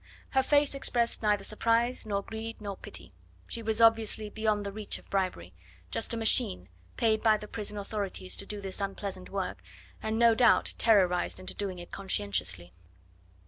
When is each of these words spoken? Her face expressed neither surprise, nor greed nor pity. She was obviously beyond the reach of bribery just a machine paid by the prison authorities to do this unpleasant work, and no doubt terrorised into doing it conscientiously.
Her 0.31 0.41
face 0.41 0.73
expressed 0.73 1.21
neither 1.21 1.43
surprise, 1.43 2.07
nor 2.07 2.23
greed 2.23 2.59
nor 2.59 2.75
pity. 2.75 3.13
She 3.45 3.61
was 3.61 3.79
obviously 3.79 4.31
beyond 4.31 4.65
the 4.65 4.71
reach 4.71 4.97
of 4.97 5.07
bribery 5.11 5.53
just 5.91 6.11
a 6.11 6.17
machine 6.17 6.69
paid 6.97 7.21
by 7.21 7.37
the 7.37 7.47
prison 7.47 7.77
authorities 7.77 8.35
to 8.37 8.47
do 8.47 8.61
this 8.61 8.81
unpleasant 8.81 9.29
work, 9.29 9.61
and 10.01 10.17
no 10.17 10.33
doubt 10.33 10.73
terrorised 10.79 11.39
into 11.39 11.53
doing 11.53 11.77
it 11.77 11.91
conscientiously. 11.91 12.73